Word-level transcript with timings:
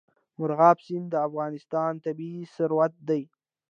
مورغاب 0.37 0.77
سیند 0.85 1.07
د 1.11 1.15
افغانستان 1.27 1.93
طبعي 2.05 2.39
ثروت 2.55 2.93
دی. 3.07 3.23